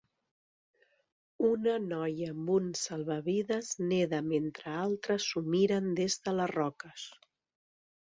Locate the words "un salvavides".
2.53-3.69